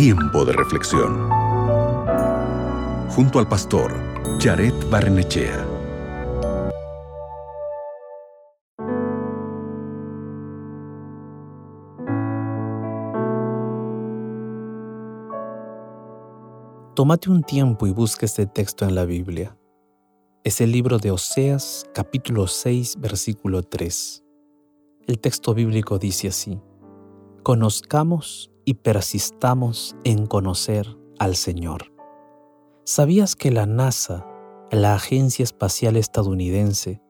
Tiempo 0.00 0.44
de 0.44 0.52
reflexión. 0.52 1.28
Junto 3.10 3.40
al 3.40 3.48
pastor 3.48 3.92
Jared 4.38 4.72
Barnechea. 4.88 5.66
Tómate 16.94 17.28
un 17.28 17.42
tiempo 17.42 17.88
y 17.88 17.90
busca 17.90 18.24
este 18.24 18.46
texto 18.46 18.84
en 18.84 18.94
la 18.94 19.04
Biblia. 19.04 19.58
Es 20.44 20.60
el 20.60 20.70
libro 20.70 20.98
de 20.98 21.10
Oseas, 21.10 21.90
capítulo 21.92 22.46
6, 22.46 22.98
versículo 23.00 23.64
3. 23.64 24.22
El 25.08 25.18
texto 25.18 25.54
bíblico 25.54 25.98
dice 25.98 26.28
así, 26.28 26.60
Conozcamos 27.42 28.50
y 28.64 28.74
persistamos 28.74 29.96
en 30.04 30.26
conocer 30.26 30.98
al 31.18 31.36
Señor. 31.36 31.92
¿Sabías 32.84 33.36
que 33.36 33.50
la 33.50 33.64
NASA, 33.64 34.26
la 34.70 34.94
Agencia 34.94 35.44
Espacial 35.44 35.96
Estadounidense, 35.96 37.00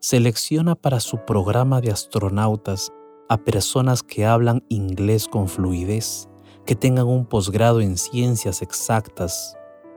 selecciona 0.00 0.74
para 0.74 1.00
su 1.00 1.24
programa 1.24 1.80
de 1.80 1.90
astronautas 1.90 2.92
a 3.28 3.38
personas 3.38 4.02
que 4.02 4.26
hablan 4.26 4.64
inglés 4.68 5.26
con 5.26 5.48
fluidez, 5.48 6.28
que 6.66 6.76
tengan 6.76 7.06
un 7.06 7.26
posgrado 7.26 7.80
en 7.80 7.96
ciencias 7.96 8.62
exactas, 8.62 9.56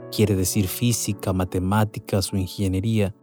quiere 0.09 0.35
decir 0.35 0.67
física, 0.67 1.33
matemáticas 1.33 2.33
o 2.33 2.37
ingeniería, 2.37 3.13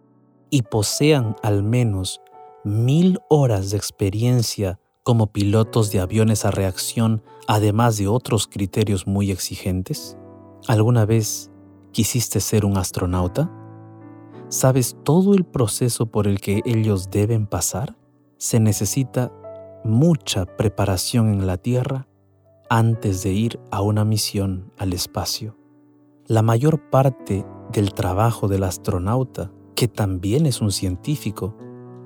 y 0.51 0.63
posean 0.63 1.35
al 1.43 1.63
menos 1.63 2.21
mil 2.63 3.19
horas 3.29 3.71
de 3.71 3.79
experiencia 3.79 4.79
como 5.09 5.29
pilotos 5.33 5.91
de 5.91 6.01
aviones 6.01 6.45
a 6.45 6.51
reacción, 6.51 7.23
además 7.47 7.97
de 7.97 8.09
otros 8.09 8.47
criterios 8.47 9.07
muy 9.07 9.31
exigentes? 9.31 10.19
¿Alguna 10.67 11.07
vez 11.07 11.51
quisiste 11.93 12.41
ser 12.41 12.67
un 12.67 12.77
astronauta? 12.77 13.51
¿Sabes 14.51 14.99
todo 15.05 15.33
el 15.33 15.47
proceso 15.47 16.11
por 16.11 16.27
el 16.27 16.43
que 16.43 16.61
ellos 16.67 17.09
deben 17.09 17.47
pasar? 17.47 17.97
Se 18.37 18.61
necesita 18.61 19.33
mucha 19.83 20.45
preparación 20.45 21.33
en 21.33 21.47
la 21.47 21.57
Tierra 21.57 22.07
antes 22.69 23.23
de 23.23 23.33
ir 23.33 23.61
a 23.71 23.81
una 23.81 24.05
misión 24.05 24.75
al 24.77 24.93
espacio. 24.93 25.57
La 26.27 26.43
mayor 26.43 26.91
parte 26.91 27.47
del 27.73 27.95
trabajo 27.95 28.47
del 28.47 28.63
astronauta, 28.63 29.51
que 29.75 29.89
también 29.89 30.45
es 30.45 30.61
un 30.61 30.71
científico, 30.71 31.57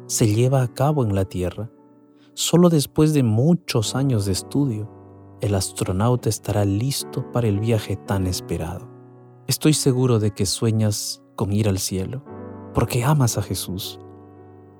se 0.06 0.32
lleva 0.32 0.62
a 0.62 0.72
cabo 0.72 1.02
en 1.02 1.16
la 1.16 1.24
Tierra. 1.24 1.68
Solo 2.34 2.70
después 2.70 3.12
de 3.12 3.22
muchos 3.22 3.94
años 3.94 4.24
de 4.24 4.32
estudio, 4.32 4.90
el 5.42 5.54
astronauta 5.54 6.28
estará 6.28 6.64
listo 6.64 7.30
para 7.30 7.48
el 7.48 7.60
viaje 7.60 7.96
tan 7.96 8.26
esperado. 8.26 8.88
Estoy 9.46 9.74
seguro 9.74 10.18
de 10.18 10.30
que 10.30 10.46
sueñas 10.46 11.22
con 11.36 11.52
ir 11.52 11.68
al 11.68 11.78
cielo, 11.78 12.24
porque 12.72 13.04
amas 13.04 13.36
a 13.36 13.42
Jesús. 13.42 13.98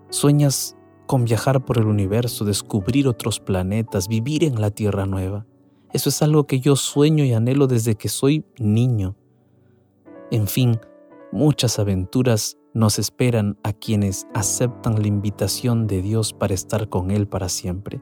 Sueñas 0.09 0.77
con 1.06 1.25
viajar 1.25 1.64
por 1.64 1.77
el 1.77 1.86
universo, 1.86 2.47
descubrir 2.47 3.06
otros 3.06 3.39
planetas, 3.39 4.09
vivir 4.09 4.44
en 4.44 4.61
la 4.61 4.70
Tierra 4.70 5.05
nueva. 5.05 5.47
Eso 5.92 6.09
es 6.09 6.22
algo 6.22 6.47
que 6.47 6.61
yo 6.61 6.75
sueño 6.75 7.22
y 7.25 7.34
anhelo 7.34 7.66
desde 7.66 7.97
que 7.97 8.09
soy 8.09 8.47
niño. 8.59 9.14
En 10.31 10.47
fin, 10.47 10.81
muchas 11.33 11.78
aventuras 11.78 12.58
nos 12.75 12.98
esperan 12.98 13.58
a 13.64 13.72
quienes 13.72 14.27
aceptan 14.34 15.00
la 15.00 15.08
invitación 15.08 15.86
de 15.86 16.02
Dios 16.02 16.33
para 16.33 16.55
estar 16.55 16.88
con 16.88 17.11
Él 17.11 17.27
para 17.27 17.48
siempre. 17.48 18.00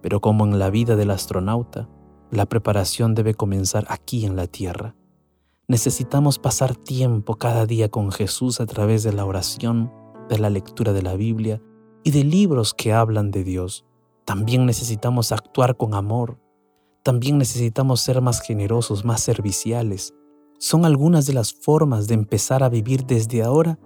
Pero 0.00 0.20
como 0.20 0.44
en 0.44 0.58
la 0.58 0.70
vida 0.70 0.96
del 0.96 1.10
astronauta, 1.10 1.88
la 2.30 2.46
preparación 2.46 3.14
debe 3.14 3.34
comenzar 3.34 3.84
aquí 3.88 4.24
en 4.24 4.36
la 4.36 4.46
Tierra. 4.46 4.94
Necesitamos 5.68 6.38
pasar 6.38 6.76
tiempo 6.76 7.36
cada 7.36 7.66
día 7.66 7.88
con 7.88 8.10
Jesús 8.10 8.60
a 8.60 8.66
través 8.66 9.02
de 9.02 9.12
la 9.12 9.24
oración, 9.24 9.92
de 10.28 10.38
la 10.38 10.50
lectura 10.50 10.92
de 10.92 11.02
la 11.02 11.14
Biblia 11.14 11.62
y 12.04 12.10
de 12.10 12.24
libros 12.24 12.74
que 12.74 12.92
hablan 12.92 13.30
de 13.30 13.44
Dios. 13.44 13.84
También 14.24 14.66
necesitamos 14.66 15.32
actuar 15.32 15.76
con 15.76 15.94
amor. 15.94 16.38
También 17.02 17.38
necesitamos 17.38 18.00
ser 18.00 18.20
más 18.20 18.40
generosos, 18.40 19.04
más 19.04 19.20
serviciales, 19.20 20.14
son 20.62 20.84
algunas 20.84 21.26
de 21.26 21.32
las 21.32 21.52
formas 21.52 22.06
de 22.06 22.14
empezar 22.14 22.62
a 22.62 22.68
vivir 22.68 23.04
desde 23.04 23.42
ahora 23.42 23.80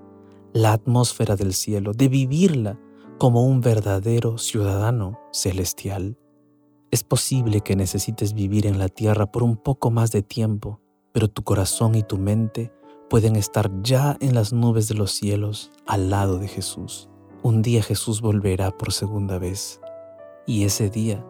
la 0.52 0.74
atmósfera 0.74 1.34
del 1.34 1.54
cielo, 1.54 1.94
de 1.94 2.08
vivirla 2.08 2.78
como 3.16 3.46
un 3.46 3.62
verdadero 3.62 4.36
ciudadano 4.36 5.18
celestial. 5.32 6.18
Es 6.90 7.02
posible 7.02 7.62
que 7.62 7.76
necesites 7.76 8.34
vivir 8.34 8.66
en 8.66 8.78
la 8.78 8.90
tierra 8.90 9.24
por 9.24 9.42
un 9.42 9.56
poco 9.56 9.90
más 9.90 10.12
de 10.12 10.20
tiempo, 10.20 10.82
pero 11.12 11.28
tu 11.28 11.44
corazón 11.44 11.94
y 11.94 12.02
tu 12.02 12.18
mente 12.18 12.70
pueden 13.08 13.36
estar 13.36 13.70
ya 13.82 14.18
en 14.20 14.34
las 14.34 14.52
nubes 14.52 14.86
de 14.86 14.96
los 14.96 15.12
cielos 15.12 15.70
al 15.86 16.10
lado 16.10 16.38
de 16.38 16.46
Jesús. 16.46 17.08
Un 17.42 17.62
día 17.62 17.82
Jesús 17.82 18.20
volverá 18.20 18.70
por 18.70 18.92
segunda 18.92 19.38
vez 19.38 19.80
y 20.46 20.64
ese 20.64 20.90
día 20.90 21.24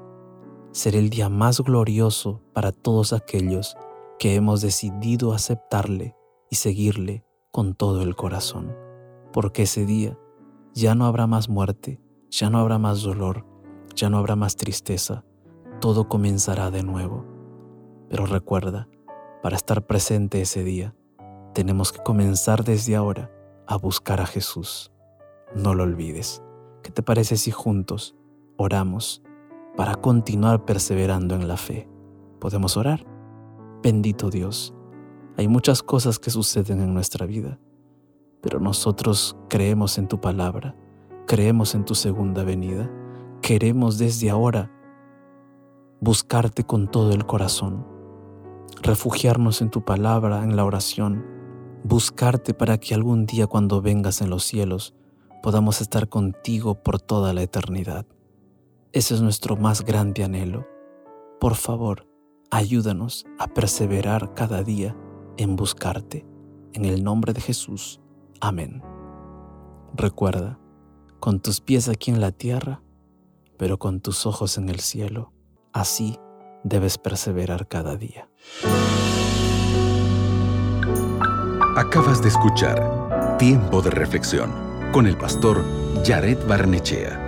será 0.72 0.98
el 0.98 1.08
día 1.08 1.28
más 1.28 1.60
glorioso 1.60 2.40
para 2.52 2.72
todos 2.72 3.12
aquellos 3.12 3.76
que 4.18 4.34
hemos 4.34 4.60
decidido 4.60 5.32
aceptarle 5.32 6.16
y 6.50 6.56
seguirle 6.56 7.24
con 7.50 7.74
todo 7.74 8.02
el 8.02 8.16
corazón, 8.16 8.74
porque 9.32 9.62
ese 9.62 9.86
día 9.86 10.18
ya 10.74 10.94
no 10.94 11.06
habrá 11.06 11.26
más 11.26 11.48
muerte, 11.48 12.00
ya 12.30 12.50
no 12.50 12.58
habrá 12.58 12.78
más 12.78 13.02
dolor, 13.02 13.46
ya 13.94 14.10
no 14.10 14.18
habrá 14.18 14.36
más 14.36 14.56
tristeza, 14.56 15.24
todo 15.80 16.08
comenzará 16.08 16.70
de 16.70 16.82
nuevo. 16.82 17.24
Pero 18.08 18.26
recuerda, 18.26 18.88
para 19.42 19.56
estar 19.56 19.86
presente 19.86 20.40
ese 20.40 20.64
día, 20.64 20.94
tenemos 21.54 21.92
que 21.92 22.02
comenzar 22.02 22.64
desde 22.64 22.96
ahora 22.96 23.30
a 23.66 23.76
buscar 23.76 24.20
a 24.20 24.26
Jesús. 24.26 24.92
No 25.54 25.74
lo 25.74 25.84
olvides. 25.84 26.42
¿Qué 26.82 26.90
te 26.90 27.02
parece 27.02 27.36
si 27.36 27.50
juntos 27.50 28.16
oramos 28.56 29.22
para 29.76 29.94
continuar 29.94 30.64
perseverando 30.64 31.34
en 31.34 31.48
la 31.48 31.56
fe? 31.56 31.88
¿Podemos 32.38 32.76
orar? 32.76 33.15
Bendito 33.86 34.30
Dios, 34.30 34.74
hay 35.36 35.46
muchas 35.46 35.80
cosas 35.80 36.18
que 36.18 36.32
suceden 36.32 36.80
en 36.80 36.92
nuestra 36.92 37.24
vida, 37.24 37.60
pero 38.40 38.58
nosotros 38.58 39.36
creemos 39.48 39.96
en 39.98 40.08
tu 40.08 40.20
palabra, 40.20 40.74
creemos 41.28 41.76
en 41.76 41.84
tu 41.84 41.94
segunda 41.94 42.42
venida, 42.42 42.90
queremos 43.42 43.96
desde 43.96 44.28
ahora 44.28 44.72
buscarte 46.00 46.64
con 46.64 46.90
todo 46.90 47.12
el 47.12 47.26
corazón, 47.26 47.86
refugiarnos 48.82 49.62
en 49.62 49.70
tu 49.70 49.84
palabra, 49.84 50.42
en 50.42 50.56
la 50.56 50.64
oración, 50.64 51.24
buscarte 51.84 52.54
para 52.54 52.78
que 52.78 52.92
algún 52.92 53.24
día 53.24 53.46
cuando 53.46 53.82
vengas 53.82 54.20
en 54.20 54.30
los 54.30 54.42
cielos 54.42 54.94
podamos 55.44 55.80
estar 55.80 56.08
contigo 56.08 56.74
por 56.82 57.00
toda 57.00 57.32
la 57.32 57.42
eternidad. 57.42 58.04
Ese 58.92 59.14
es 59.14 59.22
nuestro 59.22 59.56
más 59.56 59.84
grande 59.84 60.24
anhelo. 60.24 60.66
Por 61.38 61.54
favor, 61.54 62.05
Ayúdanos 62.56 63.26
a 63.38 63.48
perseverar 63.48 64.32
cada 64.32 64.62
día 64.62 64.96
en 65.36 65.56
buscarte. 65.56 66.24
En 66.72 66.86
el 66.86 67.04
nombre 67.04 67.34
de 67.34 67.42
Jesús. 67.42 68.00
Amén. 68.40 68.82
Recuerda, 69.92 70.58
con 71.20 71.40
tus 71.40 71.60
pies 71.60 71.90
aquí 71.90 72.10
en 72.10 72.22
la 72.22 72.32
tierra, 72.32 72.80
pero 73.58 73.78
con 73.78 74.00
tus 74.00 74.24
ojos 74.24 74.56
en 74.56 74.70
el 74.70 74.80
cielo, 74.80 75.34
así 75.74 76.18
debes 76.64 76.96
perseverar 76.96 77.68
cada 77.68 77.96
día. 77.96 78.30
Acabas 81.76 82.22
de 82.22 82.28
escuchar 82.28 83.36
Tiempo 83.36 83.82
de 83.82 83.90
Reflexión 83.90 84.50
con 84.94 85.06
el 85.06 85.18
pastor 85.18 85.62
Jared 86.06 86.38
Barnechea. 86.48 87.25